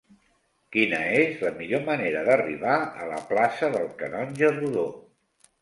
Quina 0.75 1.01
és 1.17 1.43
la 1.47 1.51
millor 1.59 1.83
manera 1.89 2.23
d'arribar 2.29 2.79
a 3.05 3.11
la 3.13 3.21
plaça 3.35 3.73
del 3.77 3.89
Canonge 4.03 4.51
Rodó? 4.57 4.89